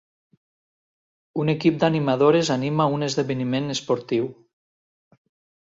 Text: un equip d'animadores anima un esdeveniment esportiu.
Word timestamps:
un 1.43 1.51
equip 1.53 1.77
d'animadores 1.83 2.51
anima 2.55 2.89
un 2.97 3.09
esdeveniment 3.09 3.73
esportiu. 3.77 4.31